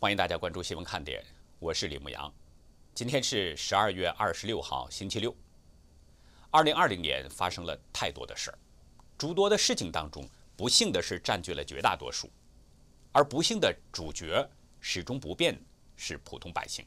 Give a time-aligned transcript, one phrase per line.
[0.00, 1.22] 欢迎大家关注新闻看点，
[1.58, 2.32] 我是李牧阳。
[2.94, 5.36] 今天是十二月二十六号，星期六。
[6.50, 8.58] 二零二零年发生了太多的事儿，
[9.18, 10.26] 诸多的事情当中，
[10.56, 12.30] 不幸的是占据了绝大多数，
[13.12, 14.48] 而不幸的主角
[14.80, 15.62] 始终不变，
[15.96, 16.82] 是普通百姓。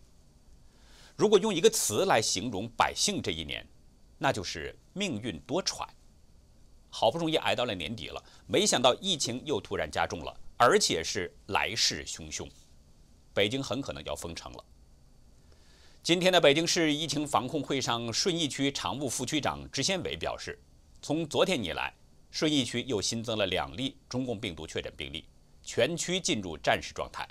[1.16, 3.64] 如果用一个词来形容百姓这一年，
[4.18, 5.88] 那就是命运多舛。
[6.90, 12.50] 好不容易挨到了年底了，没想到疫情又突然加重了，而且是来势汹汹。
[13.34, 14.64] 北京很可能要封城了。
[16.04, 20.60] 今天的北京市疫情防控会上，顺义区常务副区长支先伟表示，
[21.02, 21.94] 从昨天以来，
[22.30, 25.26] 顺义区又新增了两例中共病毒确诊病例，
[25.64, 27.28] 全区进入战时状态。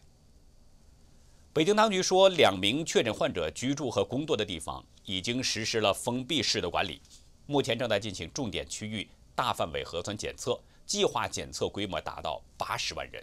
[1.53, 7.03] 北京当局说，两名确诊患者居住和工作的地方已经实施了封闭式的管理，
[7.47, 13.23] 目前正在进行重点区域大范围核酸检测，计划检测规模达到八十万人。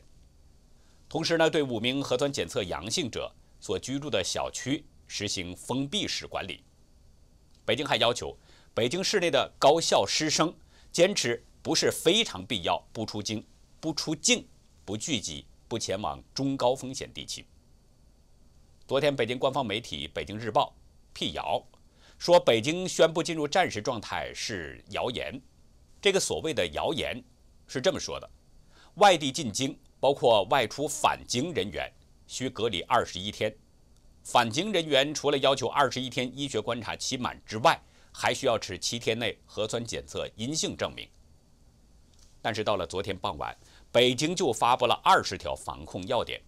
[1.09, 6.63] 同时呢，对五名核酸检测阳性者所居住的小区实行封闭式管理。
[7.65, 8.38] 北京还要求
[8.75, 10.55] 北京市内的高校师生
[10.91, 13.43] 坚持不是非常必要不出京、
[13.80, 14.47] 不出境、
[14.85, 17.43] 不聚集、不前往中高风险地区。
[18.87, 20.75] 昨天，北京官方媒体《北京日报》
[21.17, 21.63] 辟谣
[22.19, 25.41] 说，北京宣布进入战时状态是谣言。
[25.99, 27.23] 这个所谓的谣言
[27.67, 28.30] 是这么说的：
[28.95, 29.75] 外地进京。
[30.00, 31.92] 包括外出返京人员
[32.28, 33.53] 需隔离二十一天，
[34.23, 37.80] 返京人员除了要求二十一天医学观察期满之外，
[38.11, 41.08] 还需要持七天内核酸检测阴性证明。
[42.42, 43.55] 但是到了昨天傍晚，
[43.92, 46.42] 北京就发布了二十条防控要点，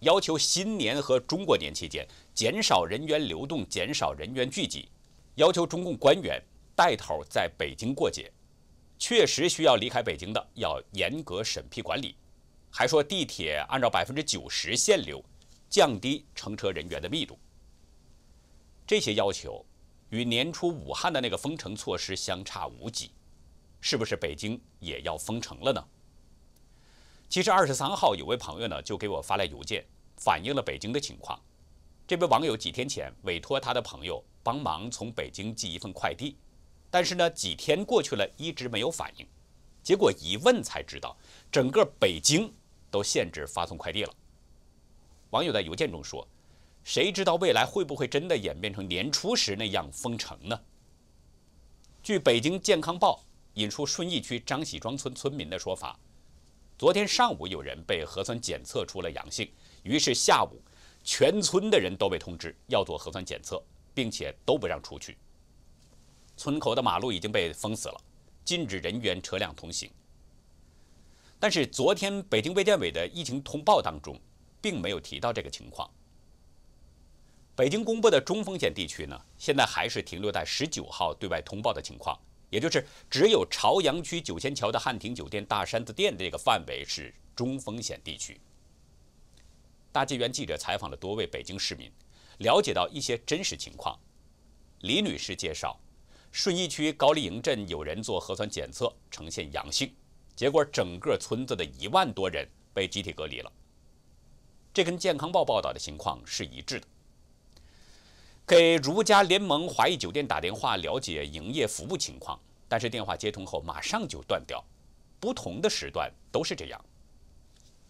[0.00, 4.90] 要求新年和中国年期间减少人员流动、减少人员聚集，
[5.36, 6.42] 要求中共官员
[6.76, 8.30] 带头在北京过节，
[8.98, 12.14] 确实需要离开北京的要严格审批管理。
[12.70, 15.22] 还说地铁按照百分之九十限流，
[15.68, 17.38] 降低乘车人员的密度。
[18.86, 19.64] 这些要求
[20.08, 23.12] 与年初武汉的那个封城措施相差无几，
[23.80, 25.84] 是不是北京也要封城了呢？
[27.28, 29.84] 其实二十三号有位朋友呢就给我发来邮件，
[30.16, 31.40] 反映了北京的情况。
[32.06, 36.36] 这位网友几天前委托他的朋友帮忙从北京寄一份快递，
[36.90, 39.26] 但是呢几天过去了一直没有反应，
[39.82, 41.16] 结果一问才知道，
[41.52, 42.52] 整个北京。
[42.90, 44.14] 都限制发送快递了。
[45.30, 46.26] 网友在邮件中说
[46.82, 50.60] ：“谁知道未来会不会真的演变成年初时那样封城呢？”
[52.02, 53.22] 据北京健康报
[53.54, 55.98] 引述顺义区张喜庄村村民的说法，
[56.78, 59.50] 昨天上午有人被核酸检测出了阳性，
[59.82, 60.60] 于是下午
[61.04, 63.62] 全村的人都被通知要做核酸检测，
[63.94, 65.16] 并且都不让出去。
[66.36, 68.00] 村口的马路已经被封死了，
[68.44, 69.90] 禁止人员车辆通行。
[71.40, 74.20] 但是昨天北京卫健委的疫情通报当中，
[74.60, 75.90] 并没有提到这个情况。
[77.56, 82.18] 北京公布的中风险地区呢，现在还是停留在十九号对外通报的情况，
[82.50, 88.38] 也就是只有朝阳区九仙桥的汉庭酒店大山子店这个范围是中风险地区。
[89.90, 91.90] 大纪元记者采访了多位北京市民，
[92.38, 93.98] 了解到一些真实情况。
[94.80, 95.80] 李女士介绍，
[96.30, 99.90] 顺义区高丽营镇有人做核酸检测呈现阳性。
[100.40, 103.52] 结果，整个村子的一万多人被集体隔离了。
[104.72, 106.86] 这跟健康报报道的情况是一致的。
[108.46, 114.64] 给如家联盟华谊酒店打电话了解营业服务情况，但是电话接通后马上就断掉。
[115.20, 116.84] 不同的时段都是这样。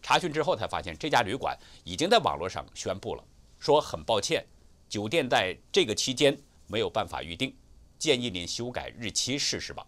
[0.02, 3.22] 查询之后才发现，这家旅馆已经在网络上宣布了，
[3.60, 4.44] 说很抱歉，
[4.88, 7.54] 酒店在这个期间没有办法预定，
[7.96, 9.86] 建议您修改日期试试吧。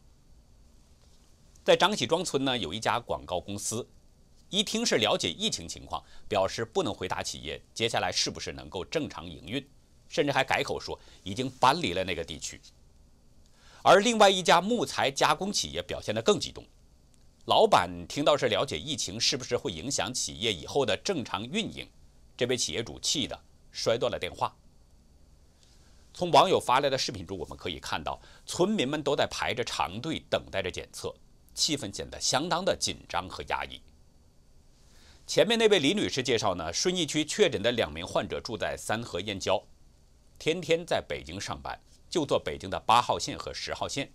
[1.64, 3.88] 在张喜庄村呢，有一家广告公司，
[4.50, 9.64] 一听是了解疫情情况，表示不能回答企业接下来是不是能够正常营运，
[10.08, 12.60] 甚至还改口说已经搬离了那个地区。
[13.80, 16.64] 而另外一家木材加工企业表现得更激动，
[17.44, 21.88] 老板听到是了解疫情是不是会影响企业以后的正常运营，
[22.36, 23.40] 这位企业主气得
[23.70, 24.52] 摔断了电话。
[26.12, 31.14] 从网友发来的视频中，我们可以看到村民们都在排着长队等待着检测。
[31.54, 33.80] 气氛显得相当的紧张和压抑。
[35.26, 39.62] 前面那位李女士介绍呢，顺义区确诊的两名患者住在三河燕郊，
[40.38, 44.12] 天天在北京上班，就坐北京的八号线和十号线。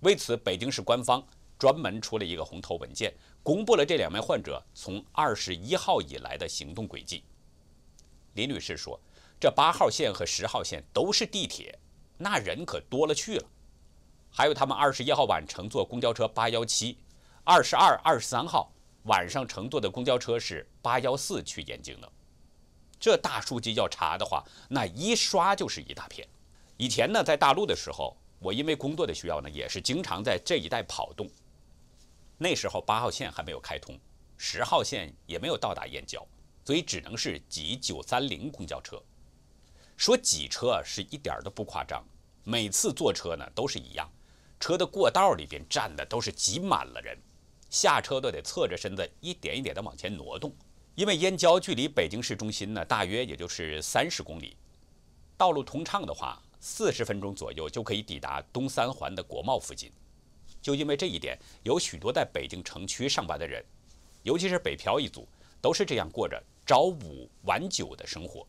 [0.00, 1.24] 为此，北京市官方
[1.58, 7.22] 专门出了一个红头文件，公布了这两名患者从二十一号以来的行动轨迹。
[8.34, 9.00] 李女士说
[9.38, 11.78] ：“这八号线和十号线都是地铁，
[12.18, 13.46] 那人可多了去了。”
[14.30, 16.96] 还有他们二十一号晚乘坐公交车八幺七，
[17.44, 18.72] 二十二、二十三号
[19.04, 22.10] 晚上乘坐的公交车是八幺四去燕京的。
[22.98, 26.26] 这大数据要查的话，那一刷就是一大片。
[26.76, 31.28] 以前呢，在大陆的时候，我因为工作的需要呢，也是经常在这一带跑动。
[32.38, 33.98] 那时候八号线还没有开通，
[34.36, 36.26] 十号线也没有到达燕郊，
[36.64, 39.02] 所以只能是挤九三零公交车。
[39.96, 42.02] 说挤车是一点都不夸张，
[42.44, 44.10] 每次坐车呢都是一样，
[44.60, 47.18] 车的过道里边站的都是挤满了人，
[47.70, 50.54] 下车都得侧着身子，一点一点的往前挪动。
[50.94, 54.54] 因为燕郊距离北京市中心呢，大约也就是三十公里，
[55.38, 59.90] 道路通畅的话，四十分钟左右就可以抵达东三环的国贸附近。
[60.60, 63.64] 就因为这一点，有许多在北京城区上班的人，
[64.24, 65.26] 尤其是北漂一族，
[65.62, 68.46] 都是这样过着朝五晚九的生活，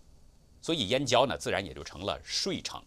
[0.62, 2.84] 所以燕郊呢，自然也就成了睡城。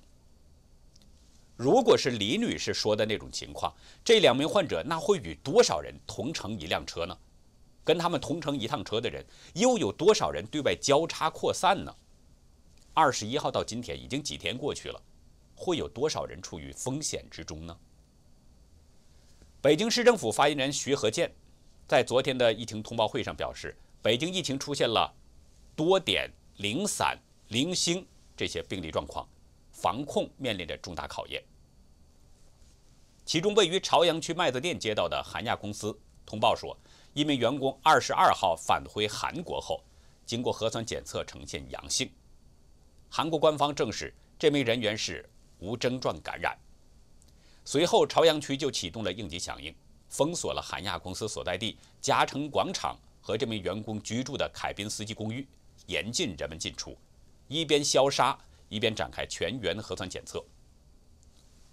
[1.57, 3.73] 如果是李女士说的那种情况，
[4.05, 7.17] 这两名患者那会与多少人同乘一辆车呢？
[7.85, 9.25] 跟他们同乘一趟车的人，
[9.55, 11.95] 又有多少人对外交叉扩散呢？
[12.93, 15.01] 二十一号到今天已经几天过去了，
[15.55, 17.77] 会有多少人处于风险之中呢？
[19.61, 21.33] 北京市政府发言人徐和建
[21.87, 25.15] 在昨天的疫情通报会上表示，北京疫情出现了
[25.77, 27.19] 多点零散、
[27.49, 29.29] 零星这些病例状况，
[29.85, 31.45] 防控面临着重大考验。
[33.27, 35.95] 其中，位于朝阳区麦子店街道的韩亚公司
[36.25, 36.75] 通报说。
[37.13, 39.81] 一名员工二十二号返回韩国后，
[40.27, 42.11] 经过核酸检测呈现阳性。
[43.09, 45.25] 韩国官方证实这名人员是
[45.61, 46.59] 无症状感染。
[47.65, 49.73] 随后，朝阳区就启动了应急响应，
[50.09, 55.47] 封锁了韩亚公司所在地嘉诚广场和这名员工居住的凯宾斯基公寓，
[55.87, 56.97] 严禁人们进出，
[57.47, 58.37] 一边消杀
[58.75, 60.45] 一边展开全员核酸检测。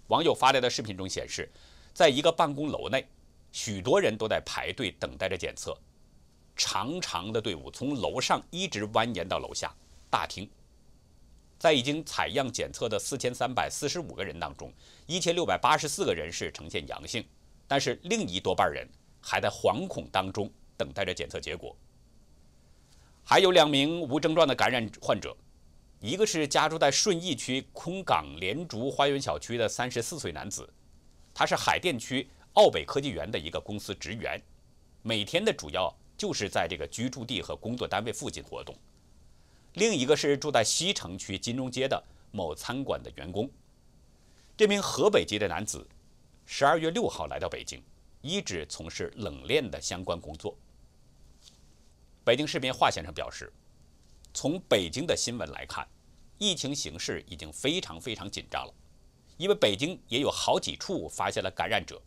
[0.06, 1.50] 网友发来的视频中显示，
[1.92, 3.06] 在一个办公楼内。
[3.54, 5.76] 许多人都在排队等待着检测，
[6.56, 9.70] 长长的队伍从楼上一直蜿蜒到楼下
[10.08, 10.48] 大厅。
[11.58, 14.72] 在已经采样检测的四千三百四十五个人当中，
[15.06, 17.22] 一千六百八十四个人是呈现阳性，
[17.68, 18.88] 但是另一多半人
[19.20, 21.76] 还在惶恐当中等待着检测结果。
[23.22, 25.36] 还有两名无症状的感染患者，
[26.02, 30.68] 一个是家住在顺义区空港连竹花园小区的三十四岁男子，
[31.32, 32.28] 他是海淀区。
[32.54, 34.38] 奥北科技园的一个公司职员，
[35.00, 38.76] 每天的主要就是在这个居住地和工作单位附近活动。
[39.72, 43.50] 另一个是住在西城区金融街的某餐馆的员工。
[44.54, 45.88] 这名河北籍的男子，
[46.44, 47.82] 十二月六号来到北京，
[48.20, 50.54] 一直从事冷链的相关工作。
[52.22, 53.50] 北京市民华先生表示，
[54.34, 55.86] 从北京的新闻来看，
[56.38, 58.74] 疫情形势已经非常非常紧张了，
[59.36, 62.00] 因为北京也有好几处发现了感染者。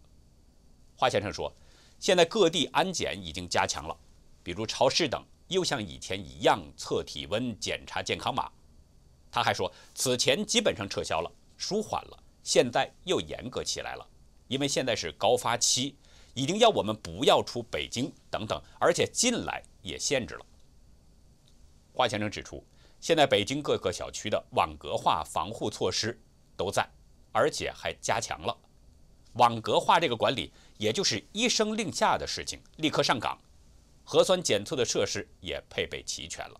[0.95, 1.53] 华先生说
[1.99, 3.95] ：“现在各地安检已经加强了，
[4.41, 8.51] 比如超市等又像以前一样测体温、检查健康码。”
[9.31, 14.07] 他还说：“此前基本上撤销了，舒缓了，现在又严格起来了，
[14.47, 15.95] 因为现在是高发期，
[16.33, 20.45] 已经要我们不要出北京等等，而且进来也限制了。”
[21.95, 22.61] 华先生指出，
[22.99, 26.19] 现在北京各个小区的网格化防护措施
[26.57, 26.85] 都在，
[27.31, 28.55] 而且还加强了
[29.33, 30.51] 网格化这个管理。
[30.77, 33.39] 也就是一声令下的事情，立刻上岗，
[34.03, 36.59] 核酸检测的设施也配备齐全了。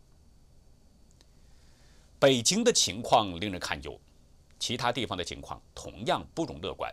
[2.18, 4.00] 北京的情况令人堪忧，
[4.58, 6.90] 其他地方的情况同样不容乐观。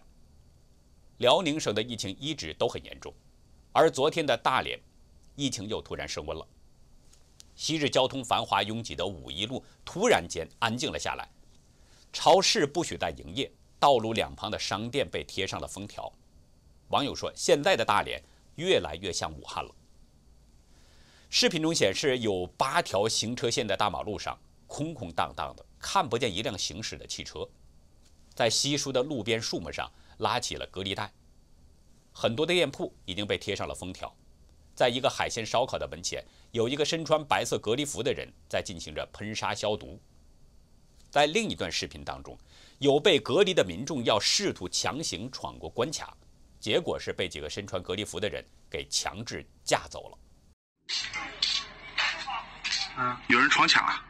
[1.18, 3.14] 辽宁省的疫情一直都很严重，
[3.70, 4.76] 而昨天的大连，
[5.36, 6.44] 疫情又突然升温了。
[7.62, 11.30] 昔日交通繁华拥挤的五一路突然间安静了下来，
[12.12, 16.12] 超市不许再营业，道路两旁的商店被贴上了封条。
[16.88, 18.20] 网友说：“现在的大连
[18.56, 19.72] 越来越像武汉了。”
[21.30, 27.48] 视频中显示，有八条行车线的大马路上空空荡荡的，看不见一辆行驶的汽车。
[28.34, 29.88] 在稀疏的路边树木上
[30.18, 31.12] 拉起了隔离带，
[32.10, 34.12] 很多的店铺已经被贴上了封条。
[34.82, 36.20] 在一个海鲜烧烤的门前，
[36.50, 39.96] 有一个身穿白色隔离服的人在进行着喷砂消毒。
[41.08, 42.36] 在另一段视频当中，
[42.80, 46.16] 有被隔离的民众要试图强行闯过关卡。
[46.58, 50.18] 结果是被几个身穿隔离服的人给强制架走了。
[52.98, 54.04] 嗯，有人闯卡了。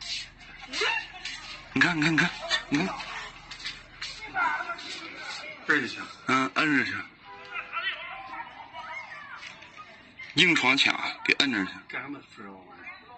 [1.74, 2.30] 你看，你看，你看，
[2.70, 2.94] 你看。
[5.66, 6.02] 这就行。
[6.28, 6.92] 嗯，摁着去。
[10.36, 11.72] 硬闯卡，给摁着去。
[11.88, 12.18] 干什么？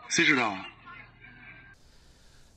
[0.08, 0.68] 谁知道啊？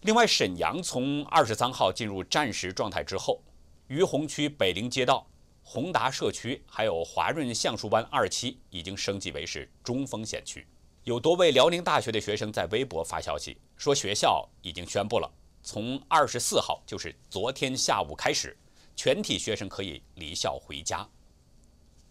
[0.01, 3.41] 另外，沈阳从二十三号进入战时状态之后，
[3.87, 5.27] 于洪区北陵街道。
[5.69, 10.65] 宏达社区还有华润橡树湾二期已经升级为是中风险区，
[11.03, 15.29] 有多位辽宁大学的学生在微博发消息说，学校已经宣布了，
[15.61, 18.57] 从二十四号，就是昨天下午开始，
[18.95, 21.05] 全体学生可以离校回家。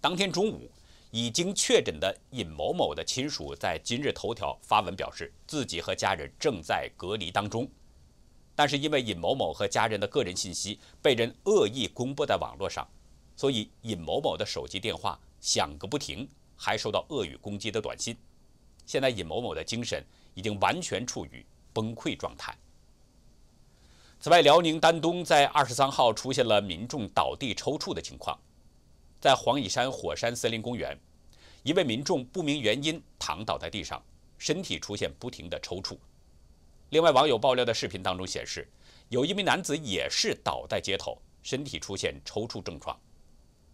[0.02, 0.70] 当天中午，
[1.16, 7.66] 已经确诊的尹某某的亲属在今日头条发文表示，自己和家人正在隔离当中。
[8.54, 12.86] 但是因为尹某某和家人的个人信息被人恶意公布在网络上，
[13.34, 18.14] 所以尹某某的手机电话响个不停，还收到恶语攻击的短信。
[18.84, 20.04] 现在尹某某的精神
[20.34, 21.42] 已经完全处于
[21.72, 22.54] 崩溃状态。
[24.20, 28.38] 此外，辽宁丹东在二十三号出现了民众倒地抽搐的情况，
[29.26, 30.96] 在黄乙山火山森林公园，
[31.64, 34.00] 一位民众不明原因躺倒在地上，
[34.38, 35.98] 身体出现不停的抽搐。
[36.90, 38.68] 另外，网友爆料的视频当中显示，
[39.08, 42.96] 有一名男子也是倒在街头，身体出现抽搐症状，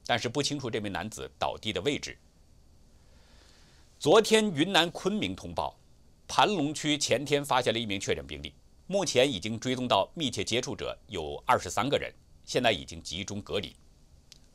[0.06, 2.16] 但是不清楚这名男子倒地的位置。
[3.99, 5.76] 昨天，云南昆明通报，
[6.26, 8.54] 盘龙区前天发现了一名确诊病例，
[8.87, 12.11] 目前已经追踪到密切接触者有二十三个人，
[12.47, 13.76] 现在已经集中隔离。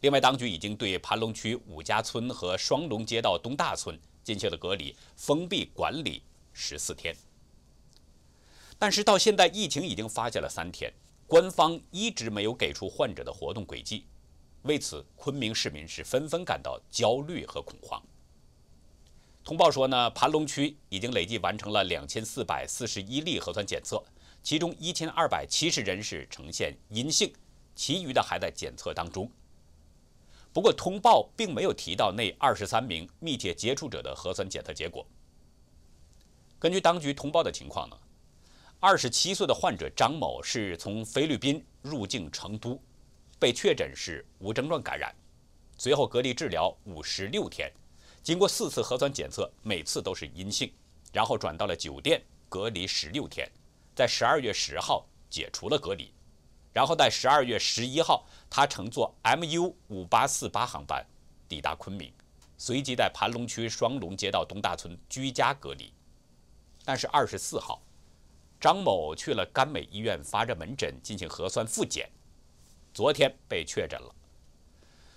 [0.02, 6.22] 另外，当局已经对盘龙区五家村和双龙街道东大村进行了隔离封闭管理
[6.54, 7.16] 十四天。
[8.78, 10.94] 但是到现在，疫情已经发酵了三天，
[11.26, 14.06] 官方一直没有给出患者的活动轨迹，
[14.62, 18.00] 为此，昆明市民是纷纷感到焦虑和恐慌。
[19.44, 24.04] 通报说呢，盘龙区已经累计完成了两千四百四十一例核酸检测，
[24.44, 27.34] 其中一千二百七十人是呈现阴性，
[27.74, 29.28] 其余的还在检测当中。
[30.58, 35.06] 不过，通报并没有提到那二十三名密切接触者的核酸检测结果。
[36.58, 37.96] 根据当局通报的情况呢，
[38.80, 42.82] 二十七岁的患者张某是从菲律宾入境成都，
[43.38, 45.14] 被确诊是无症状感染，
[45.78, 47.72] 随后隔离治疗五十六天。
[48.24, 50.74] 经过四次核酸检测，每次都是阴性，
[51.14, 53.48] 然后转到了酒店隔离十六天，
[53.96, 56.12] 在十二月十号解除了隔离，
[56.74, 61.06] 然后在十二月十一号，他乘坐 MU 五八四八航班
[61.48, 62.12] 抵达昆明，
[62.58, 65.94] 随即在盘龙区双龙街道东大村居家隔离。
[66.84, 67.82] 但是二十四号，
[68.60, 72.10] 张某去了甘美医院发热门诊进行核酸复检，
[72.94, 74.16] 昨天被确诊了。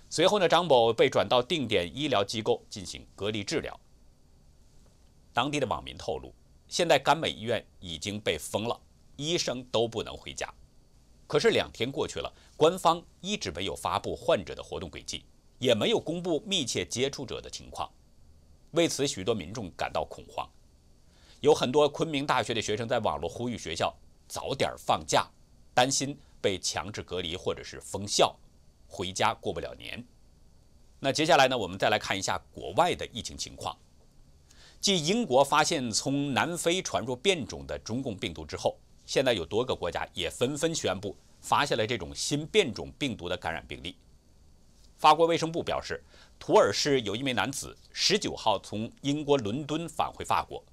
[0.09, 3.79] 随后呢，张某被转到定点医疗机构进行隔离治疗。
[5.31, 6.33] 当地的网民透露，
[6.67, 8.77] 现在甘美医院已经被封了，
[9.15, 10.53] 医生都不能回家。
[11.31, 15.23] 可是两天过去了，官方一直没有发布患者的活动轨迹，
[15.59, 17.89] 也没有公布密切接触者的情况。
[18.71, 20.45] 为此，许多民众感到恐慌。
[21.39, 23.95] 有很多昆明大学的学生在网络呼吁学校
[24.27, 25.25] 早点放假，
[25.73, 28.37] 担心被强制隔离或者是封校。
[28.85, 30.05] 回家过不了年。
[30.99, 31.57] 那接下来呢？
[31.57, 33.73] 我们再来看一下国外的疫情情况。
[34.81, 43.95] 继英国发现从南非传入变种的中共病毒之后，现在有多个国家也纷纷宣布发现了这种新变种病毒的感染病例。
[44.97, 46.03] 法国卫生部表示，
[46.39, 50.63] 图尔市有一名男子十九号从英国伦敦返回法国，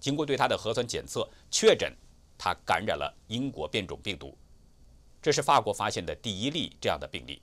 [0.00, 1.94] 经过对他的核酸检测，确诊
[2.36, 4.36] 他感染了英国变种病毒。
[5.22, 7.40] 这是法国发现的第一例这样的病例。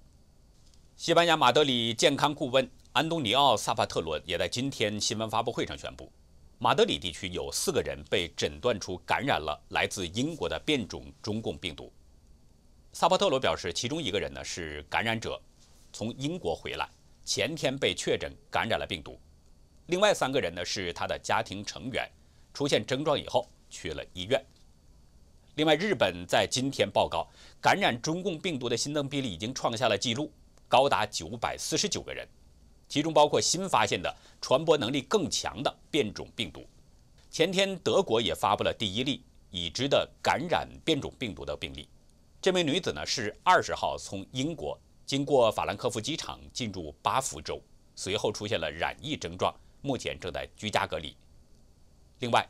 [0.95, 6.11] 西班牙马德里健康顾问安东尼奥·萨帕特罗也在今天新闻发布会上宣布，
[6.63, 11.91] 马德里地区有四个人被诊断出感染了来自英国的变种中共病毒。
[12.93, 15.37] 萨帕特罗表示，其中一个人呢是感染者，
[15.91, 16.89] 从英国回来，
[17.25, 19.19] 前天被确诊感染了病毒；
[19.87, 22.09] 另外三个人呢是他的家庭成员，
[22.53, 24.41] 出现症状以后去了医院。
[25.55, 27.27] 另外，日本在今天报告
[27.59, 30.31] 感染中共病毒的新增病例已经创下了纪录。
[30.69, 32.25] 高达九百四十九个人，
[32.93, 36.63] 其中包括新发现的传播能力更强的变种病毒。
[37.31, 41.89] 前天，德国也发布了第一例已知的感染变种病毒的病例。
[42.39, 47.59] 这名女子呢是二十号从英国经过法兰克福机场进入巴福州，
[47.95, 51.15] 随后出现了染疫症状，目前正在居家隔离。
[52.19, 52.47] 另外，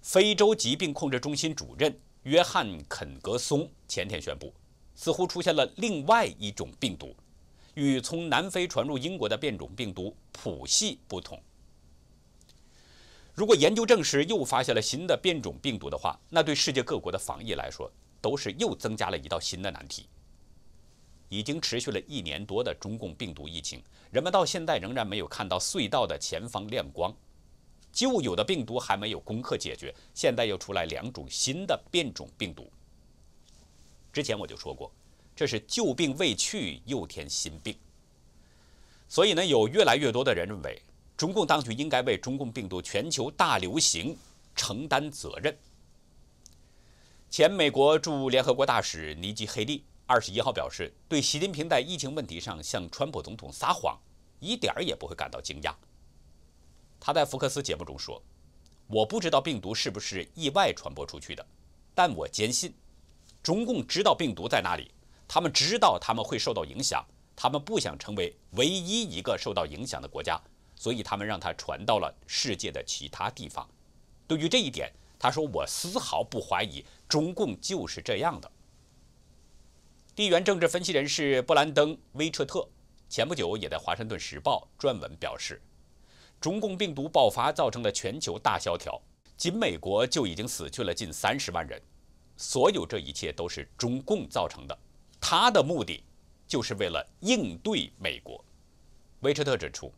[0.00, 4.54] 非洲疾病控制中心主任约翰肯格松前天宣布，
[4.94, 7.14] 似乎出现了另外一种病毒。
[7.80, 11.40] 与从南非传入英国的变种病毒谱系不同。
[13.32, 20.06] 如果研究证实又发现了新的变种病毒的话，那对世界各国的防疫来说都是又增加了一道新的难题。
[21.30, 27.10] 已经持续了一年多的中共病毒疫情，人们到现在仍然没有看到隧道的前方亮光。
[27.90, 32.70] 旧有的病毒还没有攻克解决，现在又出来两种新的变种病毒。
[34.12, 34.92] 之前我就说过。
[35.40, 37.74] 这是旧病未去，又添新病。
[39.08, 40.82] 所以呢，有越来越多的人认为，
[41.16, 44.14] 中共当局应该为中共病毒全球大流行
[44.54, 45.56] 承担责任。
[47.30, 53.98] 前美国驻联合国大使尼基·黑利二十一号表示，对习近平在疫情问题上向川普总统撒谎，
[54.40, 55.74] 一点儿也不会感到惊讶。
[57.00, 58.22] 他在福克斯节目中说
[58.88, 61.46] ：“我不知道病毒是不是意外传播出去的，
[61.94, 62.74] 但我坚信，
[63.42, 64.90] 中共知道病毒在哪里，
[65.32, 67.06] 他们知道他们会受到影响，
[67.36, 70.36] 他们不想成为唯一一个受到影响的国家，
[70.74, 73.64] 所以他们让它传到了世界的其他地方。
[74.26, 78.50] 对于这一点，他说我丝毫不怀疑。”中共就是这样的。
[80.16, 82.68] 地缘政治分析人士布兰登·威彻特
[83.08, 85.62] 前不久也在《华盛顿时报》撰文表示，
[86.40, 89.00] 中共病毒爆发造成了全球大萧条，
[89.36, 91.80] 仅美国就已经死去了近三十万人。
[92.36, 94.76] 所有这一切都是中共造成的，
[95.20, 96.02] 他的目的
[96.46, 98.44] 就是为了应对美国。
[99.20, 99.92] 威彻特指出，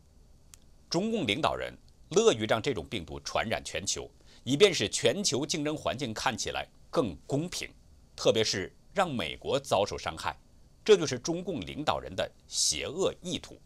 [0.90, 1.72] 中共领导人
[2.10, 4.10] 乐于让这种病毒传染全球，
[4.44, 6.66] 以便使全球竞争环境看起来。
[6.90, 7.70] 更公平，
[8.14, 10.38] 特别是让美国遭受伤害，
[10.84, 13.58] 这就是中共领导人的邪恶意图。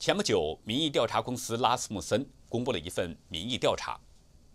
[0.00, 4.00] 前不久，民意调查公司拉斯穆森公布了一份民意调查，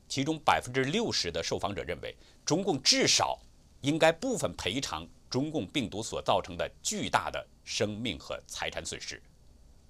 [0.10, 3.40] 其中百分之六十的受访者认为，中共至少
[3.80, 9.22] 应该部分赔偿中共病毒所造成的巨大的生命和财产损失。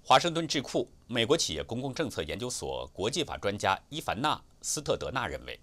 [0.02, 5.58] 华盛顿智库美国企业公共政策研究所国际法专家伊凡娜·斯特德纳认为。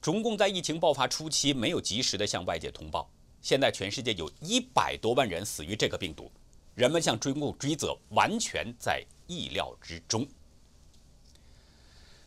[0.00, 3.10] 中共在疫情爆发初期没有及时的向外界通报，
[3.42, 6.30] 现在全世界有一百多万人死于这个病毒，
[6.76, 10.24] 人们向中共追责完全在意料之中。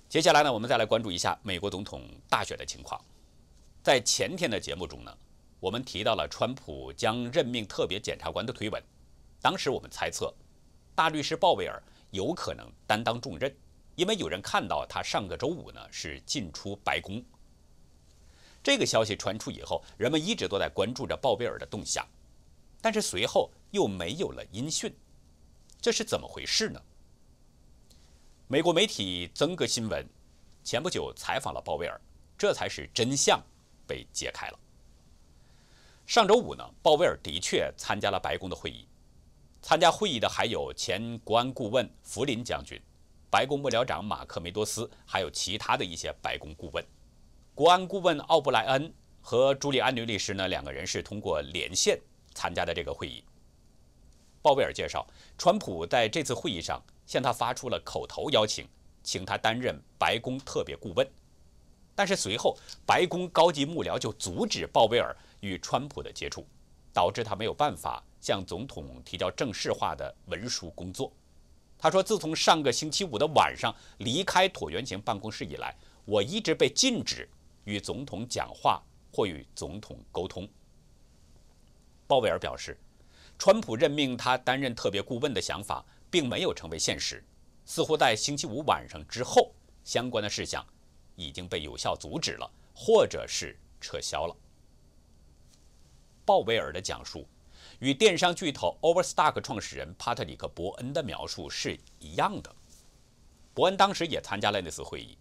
[0.09, 2.99] 接下来呢，我们再来关注一下美国总统大选的情况。
[3.81, 5.17] 在前天的节目中呢，
[5.63, 8.83] 我们提到了川普将任命特别检察官的推文，
[9.41, 10.33] 当时我们猜测，
[10.93, 13.49] 大律师鲍威尔有可能担当重任，
[13.95, 17.23] 因为有人看到他上个周五呢是进出白宫。
[18.61, 22.05] 这个消息传出以后，人们一直都在关注着鲍威尔的动向，
[22.81, 24.93] 但是随后又没有了音讯，
[25.79, 26.81] 这是怎么回事呢？
[28.49, 30.05] 美国媒体增格新闻
[30.61, 31.97] 前不久采访了鲍威尔，
[32.37, 33.41] 这才是真相
[33.87, 34.59] 被揭开了。
[36.05, 38.85] 上周五呢，鲍威尔的确参加了白宫的会议，
[39.61, 42.79] 参加会议的还有前国安顾问弗林将军、
[43.29, 46.85] 白宫幕僚长马克梅多斯，还有其他的一些白宫顾问。
[47.55, 51.99] 国安顾问奥布莱恩和朱利安尼律师呢，两个人是通过连线
[52.33, 53.23] 参加的这个会议。
[54.41, 58.67] 鲍威尔介绍，川普在这次会议上向他发出了口头邀请，
[59.03, 61.09] 请他担任白宫特别顾问。
[61.95, 66.47] 但是随后，白宫高级幕僚就阻止鲍威尔与川普的接触，
[66.93, 71.11] 导致他没有办法向总统提交正式化的文书工作。
[71.77, 75.75] 他说：“自从上个星期五的晚上离开椭圆形办公室以来，
[76.05, 77.29] 我一直被禁止。”
[77.65, 80.45] 与总统讲话或与总统沟通。
[82.05, 82.77] 鲍威尔表示，
[83.39, 87.23] 川普任命他担任特别顾问的想法并没有成为现实，
[87.65, 89.53] 似乎在星期五晚上之后，
[89.85, 90.65] 相关的事项
[91.15, 94.35] 已经被有效阻止了，或者是撤销了。
[96.25, 97.27] 鲍威尔的讲述
[97.79, 102.55] 与电商巨头 Overstock 创始人帕特里克·伯恩的描述是一样的。
[103.53, 105.17] 伯恩当时也参加了那次会议。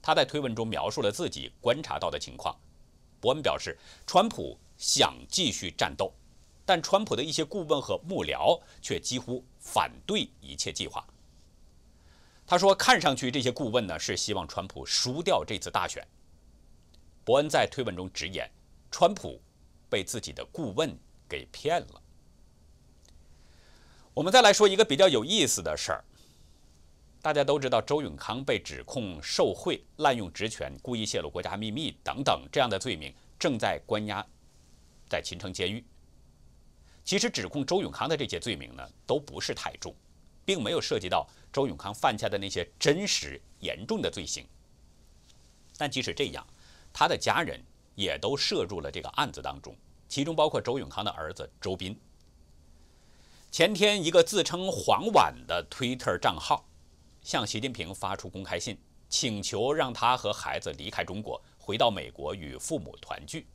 [0.00, 2.56] 他在推文中描述了自己观察到的情况。
[3.20, 6.12] 伯恩表示，川普想继续战斗，
[6.66, 11.06] 但川普的一些顾问和幕僚却几乎反对一切计划。
[12.44, 16.04] 他说：“看上去这些顾问呢是希望川普输掉这次大选。”
[17.24, 18.50] 伯恩在推文中直言，
[18.90, 19.40] 川普
[19.92, 22.02] 被自己的顾问给骗了。
[24.14, 26.02] 我们再来说一个比较有意思的事儿。
[27.20, 34.26] 大家都知道，周永康被指控受贿、滥用职权、故意泄露国家秘密等等这样的罪名，正在关押
[35.10, 35.84] 在秦城监狱。
[37.04, 39.94] 其实，指控周永康的这些罪名呢，都不是太重，
[40.42, 44.46] 并没有涉及到周永康犯下的那些真实严重的罪行。
[45.76, 46.46] 但即使这样，
[46.92, 47.62] 他的家人
[47.94, 49.76] 也都涉入了这个案子当中，
[50.08, 51.98] 其中包括周永康的儿子周斌。
[53.50, 56.64] 前天，一个自称“黄婉”的 Twitter 账号。
[57.22, 58.76] 向习近平发出公开信，
[59.08, 63.46] 请求让他和孩子离开中国，回到美国与父母团聚。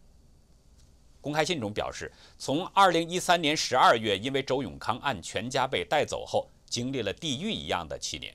[1.19, 8.34] 公开信中表示，从2013年12月因为周永康案全家被带走后，经历了地狱一样的七年，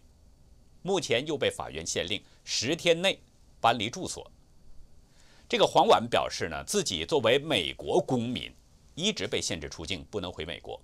[0.83, 3.19] 目前又被法院限令十天内
[3.61, 4.31] 搬离住所。
[5.53, 8.51] 这个黄婉表示呢，自己作为美国公民，
[8.95, 10.81] 一直被限制出境，不能回美国，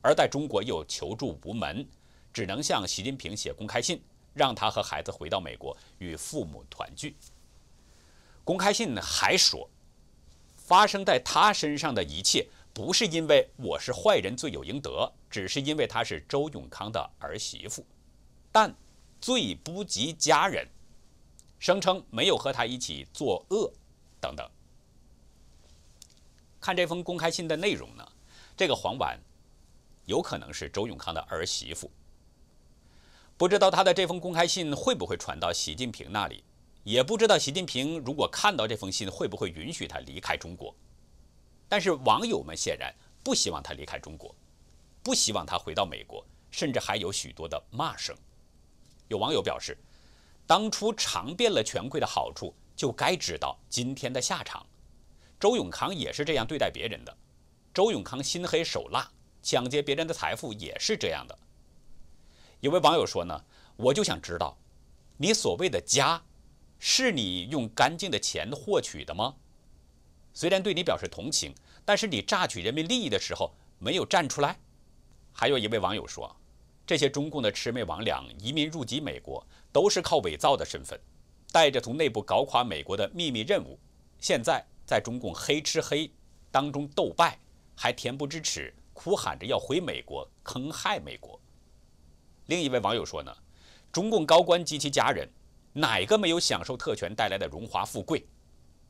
[0.00, 1.84] 而在中国又求助无门。
[2.32, 4.00] 只能向习近平写公开信，
[4.32, 7.16] 让他和孩子回到美国与父母团聚。
[8.44, 9.68] 公开信还说，
[10.54, 17.84] 发生在他身上的一切不是因为我是坏人罪有应得，只是因为她是周永康的儿媳妇，
[18.52, 18.72] 但
[19.20, 20.64] 罪不及家人，
[21.58, 23.72] 声称没有和他一起作恶
[24.24, 24.50] 等等。
[26.58, 28.12] 看这封公开信的内容呢，
[28.56, 29.20] 这个黄婉
[30.06, 31.90] 有可能是周永康的儿媳妇。
[33.36, 36.42] 不知道他的这封公开信会不会传到习近平那里，
[36.84, 40.74] 也不知道习近平如果看到这封信会不会允许他离开中国。
[41.68, 44.34] 但是网友们显然不希望他离开中国，
[45.02, 48.16] 不希望他回到美国，甚至还有许多的骂声。
[49.08, 49.76] 有网友表示，
[50.46, 54.66] 当初尝遍了权贵的好处，就该知道今天的下场。
[55.38, 57.16] 周永康也是这样对待别人的，
[57.72, 59.10] 周永康心黑手辣，
[59.42, 61.38] 抢劫别人的财富也是这样的。
[62.60, 63.44] 有位网友说呢，
[63.76, 64.56] 我就想知道，
[65.18, 66.22] 你所谓的家，
[66.78, 69.36] 是你用干净的钱获取的吗？
[70.32, 74.58] 虽然对你表示同情，但是你榨取人民利益的时候没有站出来。
[75.32, 76.34] 还有一位网友说，
[76.86, 80.98] 这些中共的魑魅魍魉移民入籍美国，都是靠伪造的身份，
[81.54, 83.78] 带着从内部搞垮美国的秘密任务，
[84.18, 86.12] 现在在中共黑吃黑
[86.50, 87.38] 当中斗败，
[87.76, 91.40] 还恬不知耻，哭喊着要回美国，坑害美国。
[92.46, 93.32] 另一位网友说呢，
[93.92, 95.30] 中共高官及其家人，
[95.72, 98.26] 哪个没有享受特权带来的荣华富贵？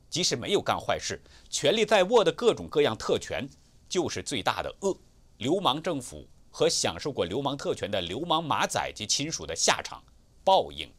[0.08, 3.46] 即使没有干坏事，权力在握的各种各样特权，
[3.90, 4.96] 就是最大的恶。
[5.36, 10.02] 流氓政府和享受过流氓特权的流氓马仔及亲属的下场，
[10.42, 10.90] 报应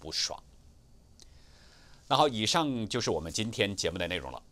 [0.00, 0.42] 不爽。
[2.12, 4.42] 那好，以上就是我们今天节目的内容了。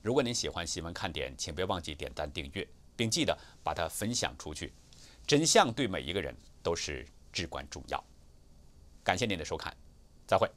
[0.00, 4.72] 如果您喜欢新闻看点，请别忘记点赞订阅，并记得把它分享出去。
[5.26, 8.00] 真相对每一个人都是至关重要。
[9.02, 9.76] 感谢您的收看，
[10.24, 10.48] 再会。